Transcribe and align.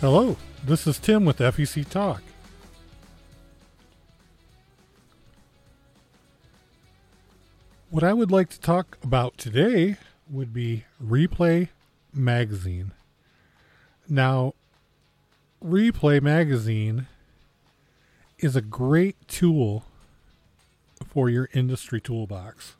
Hello, 0.00 0.38
this 0.64 0.86
is 0.86 0.98
Tim 0.98 1.26
with 1.26 1.40
FEC 1.40 1.86
Talk. 1.86 2.22
What 7.90 8.02
I 8.02 8.14
would 8.14 8.30
like 8.30 8.48
to 8.48 8.58
talk 8.58 8.96
about 9.04 9.36
today 9.36 9.98
would 10.30 10.54
be 10.54 10.84
Replay 11.04 11.68
Magazine. 12.14 12.92
Now, 14.08 14.54
Replay 15.62 16.22
Magazine 16.22 17.06
is 18.38 18.56
a 18.56 18.62
great 18.62 19.16
tool 19.28 19.84
for 21.06 21.28
your 21.28 21.50
industry 21.52 22.00
toolbox. 22.00 22.74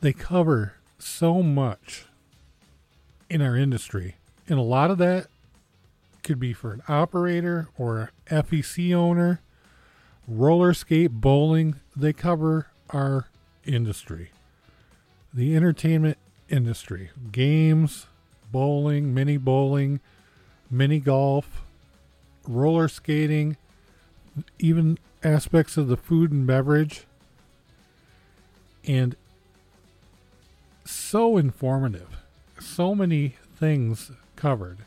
They 0.00 0.12
cover 0.12 0.74
so 0.98 1.44
much 1.44 2.06
in 3.30 3.40
our 3.40 3.56
industry, 3.56 4.16
and 4.48 4.58
a 4.58 4.62
lot 4.62 4.90
of 4.90 4.98
that 4.98 5.26
could 6.22 6.38
be 6.38 6.52
for 6.52 6.72
an 6.72 6.82
operator 6.88 7.68
or 7.76 8.10
a 8.30 8.42
FEC 8.42 8.94
owner, 8.94 9.40
roller 10.26 10.72
skate, 10.74 11.10
bowling. 11.10 11.76
They 11.96 12.12
cover 12.12 12.68
our 12.90 13.28
industry, 13.64 14.30
the 15.32 15.56
entertainment 15.56 16.18
industry, 16.48 17.10
games, 17.30 18.06
bowling, 18.50 19.14
mini 19.14 19.36
bowling, 19.36 20.00
mini 20.70 21.00
golf, 21.00 21.62
roller 22.46 22.88
skating, 22.88 23.56
even 24.58 24.98
aspects 25.22 25.76
of 25.76 25.88
the 25.88 25.96
food 25.96 26.30
and 26.30 26.46
beverage. 26.46 27.04
And 28.84 29.16
so 30.84 31.36
informative. 31.36 32.08
So 32.58 32.94
many 32.94 33.36
things 33.56 34.10
covered 34.42 34.78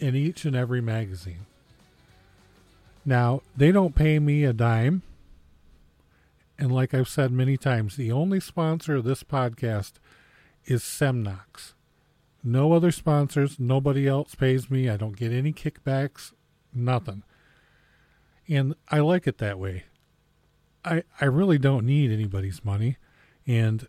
in 0.00 0.16
each 0.16 0.44
and 0.44 0.56
every 0.56 0.80
magazine. 0.80 1.46
Now, 3.04 3.42
they 3.56 3.70
don't 3.70 3.94
pay 3.94 4.18
me 4.18 4.42
a 4.42 4.52
dime. 4.52 5.02
And 6.58 6.72
like 6.72 6.92
I've 6.92 7.08
said 7.08 7.30
many 7.30 7.56
times, 7.56 7.94
the 7.94 8.10
only 8.10 8.40
sponsor 8.40 8.96
of 8.96 9.04
this 9.04 9.22
podcast 9.22 9.92
is 10.64 10.82
Semnox. 10.82 11.74
No 12.42 12.72
other 12.72 12.90
sponsors. 12.90 13.60
Nobody 13.60 14.08
else 14.08 14.34
pays 14.34 14.68
me. 14.68 14.88
I 14.90 14.96
don't 14.96 15.16
get 15.16 15.30
any 15.30 15.52
kickbacks. 15.52 16.32
Nothing. 16.74 17.22
And 18.48 18.74
I 18.88 18.98
like 18.98 19.28
it 19.28 19.38
that 19.38 19.56
way. 19.56 19.84
I 20.84 21.04
I 21.20 21.26
really 21.26 21.58
don't 21.58 21.86
need 21.86 22.10
anybody's 22.10 22.64
money 22.64 22.96
and 23.46 23.86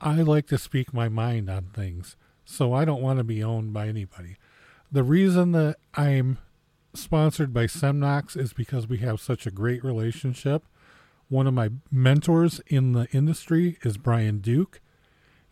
I 0.00 0.22
like 0.22 0.46
to 0.48 0.58
speak 0.58 0.94
my 0.94 1.08
mind 1.08 1.50
on 1.50 1.70
things. 1.74 2.16
So 2.46 2.72
I 2.72 2.84
don't 2.84 3.02
want 3.02 3.18
to 3.18 3.24
be 3.24 3.42
owned 3.42 3.74
by 3.74 3.88
anybody. 3.88 4.36
The 4.90 5.02
reason 5.02 5.50
that 5.52 5.76
I'm 5.94 6.38
sponsored 6.94 7.52
by 7.52 7.64
Semnox 7.64 8.36
is 8.36 8.52
because 8.52 8.86
we 8.86 8.98
have 8.98 9.20
such 9.20 9.46
a 9.46 9.50
great 9.50 9.84
relationship. 9.84 10.64
One 11.28 11.48
of 11.48 11.54
my 11.54 11.70
mentors 11.90 12.60
in 12.68 12.92
the 12.92 13.08
industry 13.10 13.78
is 13.82 13.98
Brian 13.98 14.38
Duke, 14.38 14.80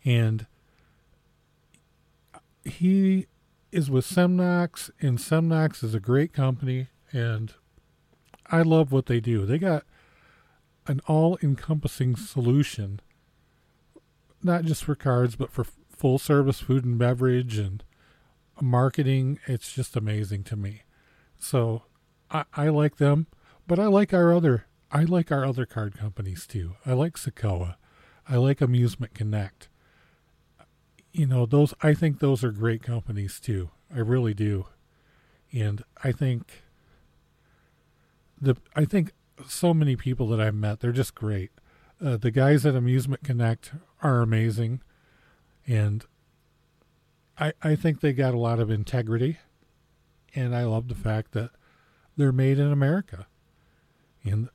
and 0.05 0.47
he 2.63 3.27
is 3.73 3.91
with 3.91 4.05
Semnox, 4.05 4.89
and 5.01 5.19
Semnox 5.19 5.83
is 5.83 5.93
a 5.93 5.99
great 5.99 6.31
company, 6.31 6.87
and 7.11 7.53
I 8.47 8.61
love 8.61 8.93
what 8.93 9.07
they 9.07 9.19
do. 9.19 9.45
They 9.45 9.57
got 9.57 9.83
an 10.87 11.01
all 11.07 11.37
encompassing 11.43 12.15
solution, 12.15 13.01
not 14.41 14.63
just 14.63 14.85
for 14.85 14.95
cards, 14.95 15.35
but 15.35 15.51
for 15.51 15.65
full 15.97 16.17
service 16.19 16.59
food 16.59 16.85
and 16.85 16.97
beverage 16.97 17.57
and 17.57 17.83
marketing. 18.61 19.39
It's 19.47 19.73
just 19.73 19.95
amazing 19.95 20.43
to 20.45 20.55
me. 20.55 20.83
So 21.37 21.83
I, 22.31 22.45
I 22.53 22.69
like 22.69 22.97
them, 22.97 23.27
but 23.67 23.79
I 23.79 23.87
like 23.87 24.13
our 24.13 24.33
other 24.33 24.65
I 24.91 25.03
like 25.03 25.31
our 25.31 25.45
other 25.45 25.65
card 25.65 25.97
companies 25.97 26.47
too. 26.47 26.75
I 26.85 26.93
like 26.93 27.15
Sacoa. 27.17 27.75
I 28.29 28.37
like 28.37 28.61
Amusement 28.61 29.13
Connect. 29.13 29.67
You 31.11 31.25
know, 31.25 31.45
those 31.45 31.73
I 31.81 31.93
think 31.93 32.19
those 32.19 32.43
are 32.43 32.51
great 32.51 32.83
companies 32.83 33.39
too. 33.39 33.71
I 33.93 33.99
really 33.99 34.33
do. 34.33 34.67
And 35.51 35.83
I 36.03 36.11
think 36.11 36.63
the 38.39 38.55
I 38.75 38.85
think 38.85 39.13
so 39.47 39.73
many 39.73 39.95
people 39.95 40.27
that 40.29 40.39
I've 40.39 40.55
met, 40.55 40.79
they're 40.79 40.91
just 40.91 41.15
great. 41.15 41.51
Uh, 42.03 42.17
the 42.17 42.31
guys 42.31 42.65
at 42.65 42.75
Amusement 42.75 43.23
Connect 43.23 43.71
are 44.01 44.21
amazing, 44.21 44.81
and 45.67 46.05
I 47.37 47.53
I 47.61 47.75
think 47.75 47.99
they 47.99 48.13
got 48.13 48.33
a 48.33 48.39
lot 48.39 48.59
of 48.59 48.69
integrity, 48.69 49.37
and 50.33 50.55
I 50.55 50.63
love 50.63 50.87
the 50.87 50.95
fact 50.95 51.31
that 51.31 51.51
they're 52.17 52.31
made 52.31 52.59
in 52.59 52.71
America, 52.71 53.27
and 54.23 54.49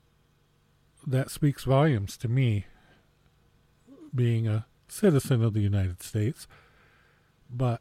that 1.06 1.30
speaks 1.30 1.64
volumes 1.64 2.16
to 2.18 2.28
me, 2.28 2.66
being 4.14 4.46
a 4.46 4.66
citizen 4.88 5.42
of 5.42 5.54
the 5.54 5.60
United 5.60 6.02
States, 6.02 6.46
but 7.50 7.80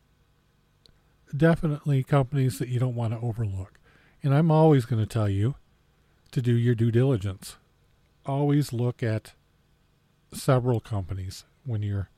definitely 1.36 2.04
companies 2.04 2.60
that 2.60 2.70
you 2.70 2.80
don't 2.80 2.96
want 2.96 3.14
to 3.14 3.20
overlook. 3.20 3.80
And 4.22 4.34
I'm 4.34 4.52
always 4.52 4.86
going 4.86 5.02
to 5.02 5.08
tell 5.08 5.30
you 5.30 5.56
to 6.32 6.42
do 6.42 6.54
your 6.54 6.76
due 6.76 6.92
diligence. 6.92 7.58
Always 8.26 8.74
look 8.74 9.02
at 9.02 9.34
several 10.34 10.80
companies 10.80 11.46
when 11.66 11.82
you're 11.82 12.10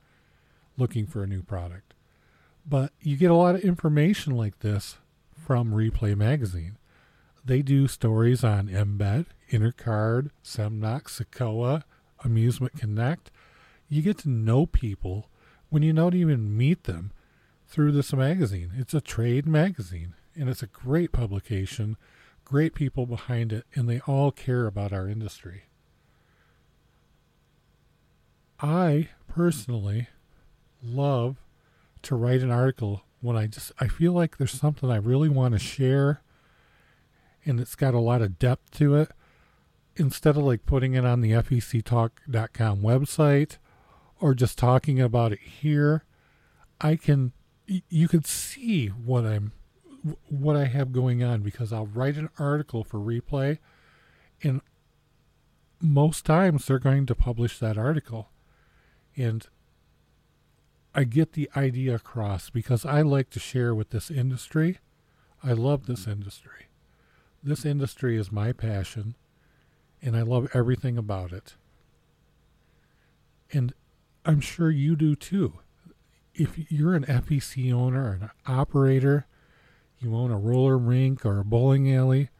looking 0.76 1.06
for 1.06 1.22
a 1.22 1.26
new 1.26 1.42
product. 1.42 1.94
But 2.66 2.92
you 3.00 3.16
get 3.16 3.30
a 3.30 3.36
lot 3.36 3.54
of 3.54 3.62
information 3.62 4.36
like 4.36 4.60
this 4.60 4.98
from 5.34 5.72
Replay 5.72 6.16
Magazine. 6.16 6.78
They 7.44 7.62
do 7.62 7.88
stories 7.88 8.44
on 8.44 8.68
Embed, 8.68 9.26
Intercard, 9.50 10.30
Semnox, 10.44 11.20
Sacoa, 11.20 11.82
Amusement 12.24 12.76
Connect. 12.78 13.30
You 13.88 14.02
get 14.02 14.18
to 14.18 14.28
know 14.28 14.66
people 14.66 15.28
when 15.70 15.82
you 15.82 15.92
don't 15.92 16.14
even 16.14 16.56
meet 16.56 16.84
them 16.84 17.12
through 17.66 17.92
this 17.92 18.12
magazine. 18.12 18.72
It's 18.76 18.94
a 18.94 19.00
trade 19.00 19.46
magazine, 19.46 20.14
and 20.36 20.48
it's 20.48 20.62
a 20.62 20.68
great 20.68 21.10
publication 21.10 21.96
great 22.52 22.74
people 22.74 23.06
behind 23.06 23.52
it, 23.52 23.64
and 23.74 23.88
they 23.88 24.00
all 24.00 24.30
care 24.30 24.66
about 24.66 24.92
our 24.92 25.08
industry. 25.08 25.62
I 28.60 29.08
personally 29.26 30.08
love 30.82 31.36
to 32.02 32.16
write 32.16 32.40
an 32.42 32.50
article 32.50 33.02
when 33.20 33.36
I 33.36 33.46
just 33.46 33.72
I 33.78 33.88
feel 33.88 34.12
like 34.12 34.36
there's 34.36 34.52
something 34.52 34.90
I 34.90 34.96
really 34.96 35.28
want 35.28 35.52
to 35.54 35.58
share 35.58 36.22
and 37.44 37.60
it's 37.60 37.74
got 37.74 37.94
a 37.94 38.00
lot 38.00 38.22
of 38.22 38.38
depth 38.38 38.70
to 38.78 38.96
it 38.96 39.10
instead 39.96 40.36
of 40.36 40.42
like 40.42 40.66
putting 40.66 40.94
it 40.94 41.04
on 41.04 41.20
the 41.20 41.32
fectalk.com 41.32 42.80
website 42.80 43.58
or 44.20 44.34
just 44.34 44.58
talking 44.58 45.00
about 45.00 45.32
it 45.32 45.40
here 45.40 46.04
I 46.80 46.96
can 46.96 47.32
you 47.66 48.08
can 48.08 48.24
see 48.24 48.88
what 48.88 49.24
I'm 49.24 49.52
what 50.28 50.56
I 50.56 50.64
have 50.64 50.92
going 50.92 51.22
on 51.22 51.42
because 51.42 51.72
I'll 51.72 51.86
write 51.86 52.16
an 52.16 52.28
article 52.38 52.82
for 52.82 52.98
replay, 52.98 53.58
and 54.42 54.60
most 55.80 56.26
times 56.26 56.66
they're 56.66 56.78
going 56.78 57.06
to 57.06 57.14
publish 57.14 57.58
that 57.58 57.78
article. 57.78 58.30
And 59.16 59.46
I 60.94 61.04
get 61.04 61.32
the 61.32 61.48
idea 61.56 61.94
across 61.94 62.50
because 62.50 62.84
I 62.84 63.02
like 63.02 63.30
to 63.30 63.40
share 63.40 63.74
with 63.74 63.90
this 63.90 64.10
industry. 64.10 64.78
I 65.42 65.52
love 65.52 65.86
this 65.86 66.02
mm-hmm. 66.02 66.12
industry. 66.12 66.66
This 67.42 67.64
industry 67.64 68.16
is 68.16 68.30
my 68.30 68.52
passion, 68.52 69.16
and 70.00 70.16
I 70.16 70.22
love 70.22 70.48
everything 70.54 70.96
about 70.96 71.32
it. 71.32 71.54
And 73.52 73.74
I'm 74.24 74.40
sure 74.40 74.70
you 74.70 74.94
do 74.94 75.16
too. 75.16 75.58
If 76.34 76.70
you're 76.70 76.94
an 76.94 77.04
FEC 77.04 77.72
owner 77.72 78.04
or 78.04 78.12
an 78.12 78.30
operator, 78.46 79.26
you 79.98 80.14
own 80.14 80.30
a 80.30 80.38
roller 80.38 80.78
rink 80.78 81.26
or 81.26 81.40
a 81.40 81.44
bowling 81.44 81.92
alley, 81.92 82.30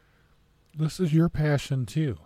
this 0.75 0.99
is 0.99 1.13
your 1.13 1.29
passion 1.29 1.85
too. 1.85 2.17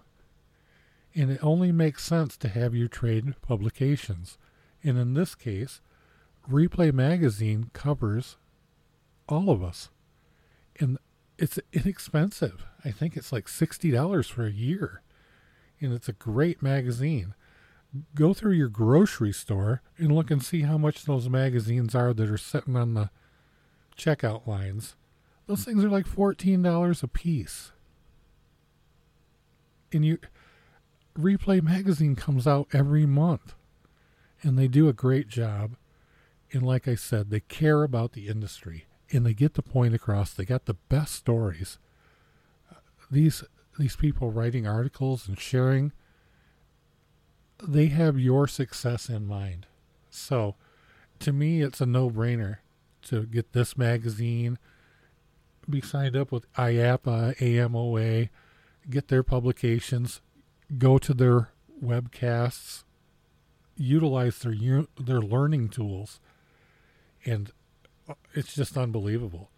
And 1.15 1.31
it 1.31 1.43
only 1.43 1.71
makes 1.71 2.03
sense 2.03 2.37
to 2.37 2.47
have 2.49 2.75
your 2.75 2.87
trade 2.87 3.33
publications. 3.41 4.37
And 4.83 4.97
in 4.97 5.15
this 5.15 5.35
case, 5.35 5.81
Replay 6.49 6.93
Magazine 6.93 7.69
covers 7.73 8.37
all 9.27 9.49
of 9.49 9.63
us. 9.63 9.89
And 10.79 10.97
it's 11.37 11.59
inexpensive. 11.73 12.65
I 12.85 12.91
think 12.91 13.17
it's 13.17 13.31
like 13.31 13.45
$60 13.45 14.29
for 14.29 14.45
a 14.45 14.51
year. 14.51 15.01
And 15.79 15.93
it's 15.93 16.09
a 16.09 16.13
great 16.13 16.61
magazine. 16.61 17.33
Go 18.15 18.33
through 18.33 18.53
your 18.53 18.69
grocery 18.69 19.33
store 19.33 19.81
and 19.97 20.11
look 20.11 20.31
and 20.31 20.43
see 20.43 20.61
how 20.61 20.77
much 20.77 21.05
those 21.05 21.29
magazines 21.29 21.95
are 21.95 22.13
that 22.13 22.29
are 22.29 22.37
sitting 22.37 22.75
on 22.75 22.93
the 22.93 23.09
checkout 23.97 24.45
lines 24.47 24.95
those 25.47 25.63
things 25.63 25.83
are 25.83 25.89
like 25.89 26.05
fourteen 26.05 26.61
dollars 26.61 27.01
a 27.01 27.07
piece. 27.07 27.71
And 29.91 30.05
you 30.05 30.19
Replay 31.17 31.63
magazine 31.63 32.15
comes 32.15 32.45
out 32.45 32.67
every 32.73 33.05
month. 33.05 33.55
And 34.43 34.59
they 34.59 34.67
do 34.67 34.87
a 34.87 34.93
great 34.93 35.29
job. 35.29 35.75
And 36.51 36.63
like 36.63 36.87
I 36.87 36.95
said, 36.95 37.29
they 37.29 37.41
care 37.41 37.83
about 37.83 38.13
the 38.13 38.27
industry 38.27 38.85
and 39.11 39.25
they 39.25 39.33
get 39.33 39.53
the 39.55 39.61
point 39.61 39.93
across. 39.93 40.33
They 40.33 40.45
got 40.45 40.65
the 40.65 40.75
best 40.75 41.15
stories. 41.15 41.77
These 43.09 43.43
these 43.77 43.95
people 43.95 44.31
writing 44.31 44.65
articles 44.65 45.27
and 45.27 45.39
sharing 45.39 45.91
they 47.63 47.87
have 47.87 48.19
your 48.19 48.47
success 48.47 49.09
in 49.09 49.27
mind. 49.27 49.67
So, 50.09 50.55
to 51.19 51.31
me 51.33 51.61
it's 51.61 51.81
a 51.81 51.85
no-brainer 51.85 52.57
to 53.03 53.23
get 53.25 53.53
this 53.53 53.77
magazine, 53.77 54.57
be 55.69 55.81
signed 55.81 56.15
up 56.15 56.31
with 56.31 56.51
IAAPA, 56.53 57.37
AMOA, 57.37 58.29
get 58.89 59.07
their 59.07 59.23
publications, 59.23 60.21
go 60.77 60.97
to 60.97 61.13
their 61.13 61.49
webcasts, 61.83 62.83
utilize 63.75 64.39
their 64.39 64.85
their 64.99 65.21
learning 65.21 65.69
tools, 65.69 66.19
and 67.25 67.51
it's 68.33 68.55
just 68.55 68.77
unbelievable. 68.77 69.49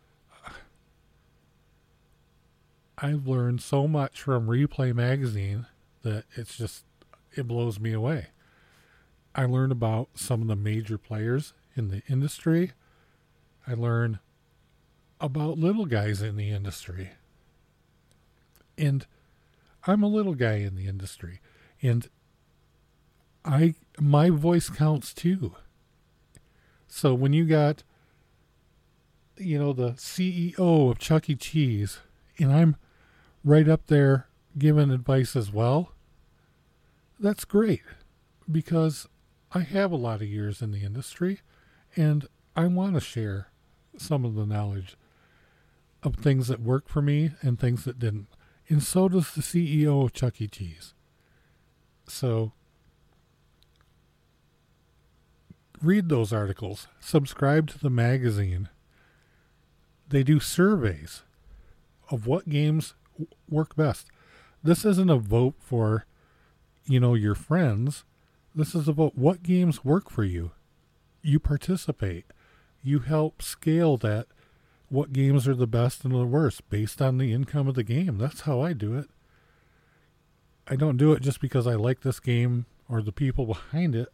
I've 2.98 3.28
learned 3.28 3.62
so 3.62 3.88
much 3.88 4.22
from 4.22 4.48
Replay 4.48 4.94
Magazine 4.94 5.68
that 6.02 6.26
it's 6.36 6.58
just 6.58 6.84
it 7.36 7.48
blows 7.48 7.80
me 7.80 7.94
away. 7.94 8.28
I 9.36 9.46
learn 9.46 9.72
about 9.72 10.10
some 10.16 10.42
of 10.42 10.48
the 10.48 10.56
major 10.56 10.98
players 10.98 11.54
in 11.76 11.90
the 11.90 12.02
industry. 12.10 12.72
I 13.66 13.74
learn 13.74 14.20
about 15.22 15.58
little 15.58 15.86
guys 15.86 16.22
in 16.22 16.36
the 16.36 16.50
industry. 16.50 17.12
And 18.78 19.06
I'm 19.86 20.04
a 20.04 20.08
little 20.08 20.34
guy 20.34 20.56
in 20.56 20.76
the 20.76 20.88
industry. 20.88 21.40
And 21.82 22.10
I 23.46 23.76
my 24.00 24.30
voice 24.30 24.70
counts 24.70 25.14
too. 25.14 25.56
So 26.90 27.14
when 27.14 27.32
you 27.34 27.46
got 27.46 27.84
you 29.38 29.58
know 29.58 29.72
the 29.72 29.92
CEO 29.92 30.92
of 30.92 31.00
Chuck 31.00 31.30
E. 31.30 31.36
Cheese 31.36 32.00
and 32.38 32.52
I'm 32.52 32.76
right 33.44 33.70
up 33.70 33.88
there 33.88 34.28
giving 34.58 34.92
advice 34.92 35.36
as 35.36 35.52
well, 35.52 35.94
that's 37.20 37.46
great 37.46 37.84
because 38.52 39.08
I 39.54 39.60
have 39.60 39.92
a 39.92 39.98
lot 39.98 40.22
of 40.22 40.28
years 40.28 40.62
in 40.62 40.72
the 40.72 40.84
industry 40.84 41.40
and 41.96 42.28
I 42.56 42.68
want 42.68 42.96
to 42.96 43.00
share 43.00 43.50
some 43.98 44.26
of 44.26 44.36
the 44.36 44.46
knowledge 44.46 44.98
of 46.04 46.16
things 46.16 46.48
that 46.48 46.60
worked 46.60 46.90
for 46.90 47.02
me 47.02 47.32
and 47.42 47.60
things 47.60 47.86
that 47.86 48.00
didn't. 48.00 48.28
And 48.68 48.84
so 48.84 49.10
does 49.10 49.32
the 49.34 49.42
CEO 49.42 50.04
of 50.04 50.14
Chuck 50.14 50.42
E. 50.42 50.48
Cheese. 50.48 50.94
So 52.08 52.52
read 55.82 56.10
those 56.10 56.34
articles, 56.34 56.88
subscribe 57.00 57.68
to 57.70 57.80
the 57.80 57.90
magazine. 57.90 58.70
They 60.08 60.24
do 60.24 60.40
surveys 60.40 61.24
of 62.10 62.26
what 62.26 62.50
games 62.50 62.96
work 63.50 63.76
best. 63.76 64.08
This 64.64 64.84
isn't 64.84 65.10
a 65.10 65.18
vote 65.18 65.56
for, 65.60 66.06
you 66.86 67.00
know, 67.00 67.14
your 67.14 67.36
friends. 67.36 68.04
This 68.54 68.76
is 68.76 68.88
about 68.88 69.18
what 69.18 69.44
games 69.44 69.86
work 69.86 70.10
for 70.10 70.24
you. 70.24 70.52
You 71.22 71.40
participate. 71.40 72.26
You 72.84 73.00
help 73.00 73.42
scale 73.42 73.98
that 73.98 74.28
what 74.90 75.14
games 75.14 75.48
are 75.48 75.56
the 75.56 75.68
best 75.68 76.04
and 76.04 76.14
the 76.14 76.26
worst 76.26 76.68
based 76.70 77.02
on 77.02 77.18
the 77.18 77.32
income 77.32 77.68
of 77.68 77.76
the 77.76 77.84
game. 77.84 78.18
That's 78.18 78.42
how 78.42 78.62
I 78.62 78.74
do 78.74 78.98
it. 78.98 79.10
I 80.68 80.76
don't 80.76 80.98
do 80.98 81.14
it 81.14 81.22
just 81.22 81.40
because 81.42 81.68
I 81.68 81.76
like 81.76 82.02
this 82.02 82.20
game 82.20 82.66
or 82.88 83.02
the 83.02 83.12
people 83.12 83.46
behind 83.46 83.96
it. 83.96 84.10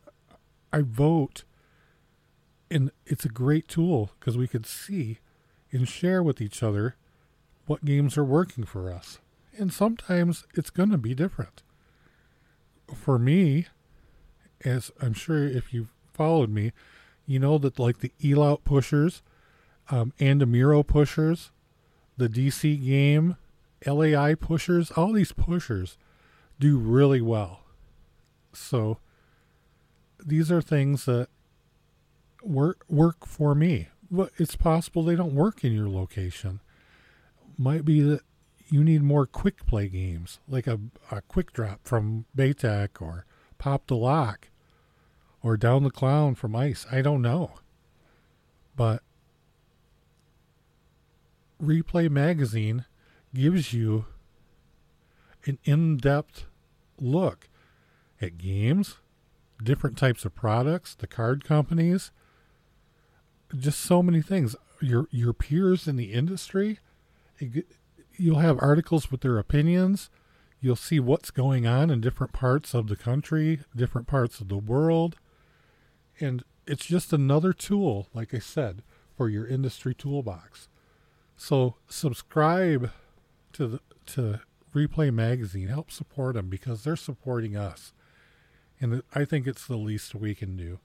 I 0.72 0.82
vote. 0.82 1.44
And 2.70 2.92
it's 3.06 3.26
a 3.26 3.30
great 3.30 3.68
tool 3.68 4.12
because 4.20 4.38
we 4.38 4.48
could 4.48 4.66
see 4.66 5.20
and 5.72 5.88
share 5.88 6.24
with 6.24 6.42
each 6.42 6.64
other 6.64 6.96
what 7.66 7.86
games 7.86 8.18
are 8.18 8.24
working 8.24 8.64
for 8.64 8.92
us. 8.92 9.20
And 9.58 9.72
sometimes 9.72 10.46
it's 10.56 10.70
going 10.70 10.90
to 10.90 10.98
be 10.98 11.14
different. 11.14 11.62
For 12.94 13.18
me, 13.18 13.68
as 14.64 14.92
I'm 15.02 15.14
sure 15.14 15.44
if 15.48 15.74
you've 15.74 15.94
followed 16.14 16.50
me, 16.50 16.72
you 17.26 17.40
know 17.40 17.58
that 17.58 17.80
like 17.80 18.00
the 18.00 18.12
Elaut 18.22 18.64
pushers 18.64 19.22
um, 19.90 20.14
Andamiro 20.20 20.86
pushers, 20.86 21.52
the 22.18 22.28
DC 22.28 22.84
game, 22.84 23.38
LAI 23.86 24.36
pushers, 24.36 24.92
all 24.92 25.14
these 25.14 25.32
pushers 25.32 25.98
do 26.60 26.78
really 26.78 27.22
well. 27.22 27.62
So 28.54 28.98
these 30.24 30.52
are 30.52 30.62
things 30.62 31.06
that 31.06 31.28
work 32.45 32.86
work 32.89 33.25
for 33.25 33.56
me. 33.56 33.89
But 34.12 34.31
it's 34.38 34.56
possible 34.56 35.03
they 35.03 35.15
don't 35.15 35.36
work 35.36 35.63
in 35.63 35.74
your 35.74 35.89
location. 35.89 36.62
Might 37.57 37.86
be 37.86 38.01
that 38.01 38.21
you 38.69 38.83
need 38.83 39.01
more 39.01 39.25
quick 39.25 39.65
play 39.65 39.88
games, 39.88 40.39
like 40.47 40.68
a, 40.68 40.80
a 41.12 41.21
quick 41.21 41.53
drop 41.53 41.81
from 41.83 42.25
Baytek 42.38 43.01
or 43.01 43.25
Pop 43.57 43.88
the 43.88 43.95
Lock 43.95 44.50
or 45.42 45.57
Down 45.57 45.83
the 45.83 45.92
Clown 45.92 46.36
from 46.36 46.56
Ice. 46.56 46.86
I 46.92 47.01
don't 47.01 47.21
know. 47.21 47.51
But 48.75 49.04
Replay 51.61 52.09
Magazine 52.09 52.85
gives 53.33 53.73
you 53.73 54.06
an 55.45 55.59
in 55.64 55.97
depth 55.97 56.45
look 56.99 57.47
at 58.21 58.37
games, 58.37 58.97
different 59.61 59.97
types 59.97 60.25
of 60.25 60.35
products, 60.35 60.95
the 60.95 61.07
card 61.07 61.44
companies, 61.44 62.11
just 63.59 63.81
so 63.81 64.04
many 64.04 64.21
things. 64.21 64.56
Your 64.81 65.07
your 65.12 65.33
peers 65.33 65.88
in 65.88 65.95
the 65.95 66.14
industry, 66.14 66.80
you'll 68.18 68.40
have 68.40 68.62
articles 68.62 69.12
with 69.12 69.21
their 69.21 69.38
opinions. 69.38 70.09
You'll 70.62 70.76
see 70.76 71.00
what's 71.00 71.31
going 71.31 71.68
on 71.68 71.90
in 71.90 72.02
different 72.02 72.33
parts 72.33 72.74
of 72.74 72.88
the 72.88 72.95
country, 72.95 73.59
different 73.76 74.07
parts 74.07 74.40
of 74.40 74.47
the 74.47 74.57
world. 74.57 75.18
And 76.19 76.44
it's 76.66 76.85
just 76.85 77.14
another 77.14 77.54
tool, 77.54 78.07
like 78.14 78.33
I 78.33 78.40
said, 78.40 78.81
for 79.16 79.30
your 79.30 79.45
industry 79.45 79.94
toolbox. 79.94 80.68
So 81.38 81.76
subscribe 81.88 82.92
to 83.54 83.68
the 83.68 83.80
to 84.07 84.42
Replay 84.74 85.14
Magazine. 85.14 85.68
Help 85.68 85.92
support 85.92 86.35
them 86.35 86.50
because 86.50 86.83
they're 86.83 86.95
supporting 86.95 87.56
us, 87.56 87.94
and 88.80 89.02
I 89.14 89.26
think 89.26 89.47
it's 89.47 89.66
the 89.66 89.78
least 89.78 90.14
we 90.14 90.35
can 90.35 90.56
do. 90.56 90.80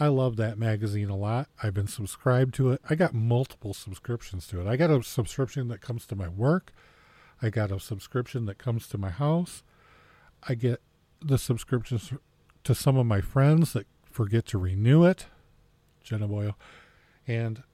I 0.00 0.06
love 0.06 0.36
that 0.36 0.58
magazine 0.58 1.10
a 1.10 1.16
lot. 1.16 1.48
I've 1.62 1.74
been 1.74 1.88
subscribed 1.88 2.54
to 2.54 2.70
it. 2.70 2.80
I 2.88 2.94
got 2.94 3.14
multiple 3.14 3.74
subscriptions 3.74 4.46
to 4.48 4.60
it. 4.60 4.66
I 4.66 4.76
got 4.76 4.90
a 4.90 5.02
subscription 5.02 5.68
that 5.68 5.80
comes 5.80 6.06
to 6.06 6.16
my 6.16 6.28
work. 6.28 6.72
I 7.42 7.50
got 7.50 7.72
a 7.72 7.80
subscription 7.80 8.46
that 8.46 8.58
comes 8.58 8.86
to 8.88 8.98
my 8.98 9.10
house. 9.10 9.64
I 10.48 10.54
get 10.54 10.80
the 11.20 11.38
subscriptions 11.38 12.12
to 12.62 12.74
some 12.74 12.96
of 12.96 13.06
my 13.06 13.20
friends 13.20 13.72
that 13.72 13.86
forget 14.10 14.46
to 14.46 14.58
renew 14.58 15.04
it. 15.04 15.26
Jenna 16.02 16.28
Boyle. 16.28 16.56
And 17.26 17.64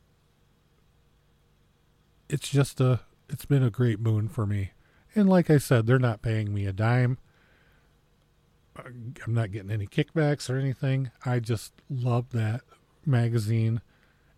it's 2.28 2.49
just 2.49 2.81
a 2.81 3.00
it's 3.28 3.45
been 3.45 3.62
a 3.62 3.71
great 3.71 4.00
boon 4.00 4.28
for 4.28 4.47
me. 4.47 4.73
And 5.14 5.28
like 5.28 5.50
I 5.50 5.59
said, 5.59 5.87
they're 5.87 5.99
not 5.99 6.23
paying 6.23 6.52
me 6.52 6.66
a 6.66 6.73
dime. 6.73 7.19
I'm 8.76 9.35
not 9.35 9.52
getting 9.52 9.71
any 9.71 9.87
kickbacks 9.87 10.50
or 10.50 10.59
anything. 10.59 11.11
I 11.25 11.38
just 11.38 11.73
love 11.88 12.31
that 12.33 12.62
magazine. 13.07 13.81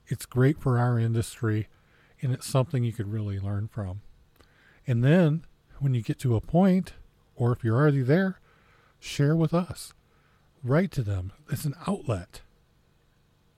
It's 0.07 0.27
great 0.27 0.61
for 0.61 0.79
our 0.79 0.99
industry 0.99 1.69
and 2.23 2.33
it's 2.33 2.47
something 2.47 2.85
you 2.85 2.93
could 2.93 3.13
really 3.13 3.39
learn 3.39 3.69
from. 3.69 4.01
And 4.87 5.03
then 5.03 5.45
when 5.79 5.95
you 5.95 6.03
get 6.03 6.19
to 6.21 6.37
a 6.37 6.41
point, 6.41 6.93
or 7.35 7.53
if 7.53 7.63
you're 7.63 7.77
already 7.77 8.03
there, 8.03 8.41
share 8.99 9.37
with 9.37 9.53
us. 9.53 9.93
Write 10.63 10.91
to 10.93 11.03
them. 11.03 11.33
It's 11.51 11.65
an 11.65 11.75
outlet. 11.87 12.41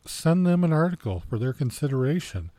Send 0.05 0.47
them 0.47 0.65
an 0.65 0.73
article 0.73 1.23
for 1.29 1.39
their 1.39 1.53
consideration 1.53 2.51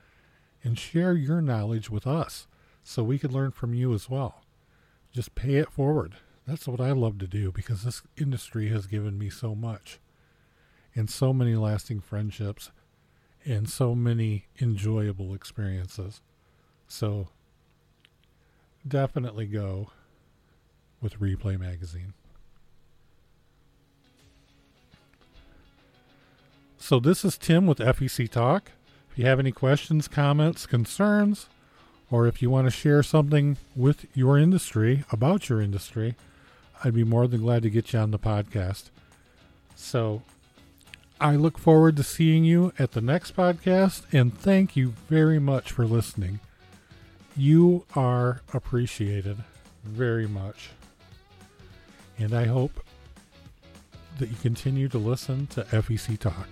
and 0.63 0.77
share 0.77 1.13
your 1.13 1.41
knowledge 1.41 1.89
with 1.89 2.05
us 2.07 2.47
so 2.83 3.03
we 3.03 3.19
can 3.19 3.31
learn 3.31 3.51
from 3.51 3.73
you 3.73 3.93
as 3.93 4.09
well. 4.09 4.43
Just 5.11 5.35
pay 5.35 5.55
it 5.55 5.71
forward. 5.71 6.15
That's 6.49 6.67
what 6.67 6.81
I 6.81 6.93
love 6.93 7.19
to 7.19 7.27
do 7.27 7.51
because 7.51 7.83
this 7.83 8.01
industry 8.17 8.69
has 8.69 8.87
given 8.87 9.19
me 9.19 9.29
so 9.29 9.53
much 9.53 9.99
and 10.95 11.07
so 11.07 11.31
many 11.31 11.55
lasting 11.55 12.01
friendships 12.01 12.71
and 13.45 13.69
so 13.69 13.93
many 13.93 14.47
enjoyable 14.59 15.35
experiences. 15.35 16.21
So 16.87 17.27
definitely 18.87 19.45
go 19.45 19.91
with 20.99 21.19
Replay 21.19 21.59
Magazine. 21.59 22.13
So 26.79 26.99
this 26.99 27.23
is 27.23 27.37
Tim 27.37 27.67
with 27.67 27.77
FEC 27.77 28.27
Talk 28.27 28.71
If 29.11 29.19
you 29.19 29.25
have 29.27 29.39
any 29.39 29.51
questions, 29.51 30.07
comments, 30.07 30.65
concerns, 30.65 31.45
or 32.09 32.25
if 32.25 32.41
you 32.41 32.49
want 32.49 32.65
to 32.65 32.71
share 32.71 33.03
something 33.03 33.57
with 33.75 34.07
your 34.15 34.39
industry 34.39 35.03
about 35.11 35.47
your 35.47 35.61
industry, 35.61 36.15
I'd 36.83 36.93
be 36.93 37.03
more 37.03 37.27
than 37.27 37.41
glad 37.41 37.63
to 37.63 37.69
get 37.69 37.93
you 37.93 38.00
on 38.00 38.12
the 38.12 38.19
podcast. 38.19 38.89
So 39.75 40.21
I 41.19 41.36
look 41.36 41.57
forward 41.57 41.98
to 41.98 42.03
seeing 42.03 42.45
you 42.45 42.71
at 42.79 42.93
the 42.93 43.01
next 43.01 43.36
podcast, 43.36 44.03
and 44.13 44.38
thank 44.38 44.75
you 44.75 44.93
very 45.09 45.39
much 45.39 45.71
for 45.71 45.86
listening. 45.86 46.39
You 47.36 47.86
are 47.95 48.41
appreciated 48.53 49.38
very 49.83 50.27
much. 50.27 50.69
And 52.17 52.33
I 52.33 52.45
hope 52.45 52.83
that 54.17 54.29
you 54.29 54.36
continue 54.41 54.88
to 54.89 54.98
listen 54.98 55.48
to 55.48 55.63
FEC 55.63 56.17
Talk. 56.19 56.48